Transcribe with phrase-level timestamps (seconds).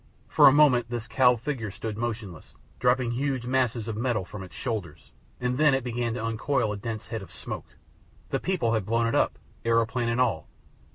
[0.27, 4.55] For a moment this cowled figure stood motionless, dropping huge masses of metal from its
[4.55, 7.75] shoulders, and then it began to uncoil a dense head of smoke.
[8.31, 10.47] The people had blown it up, aeroplane and all!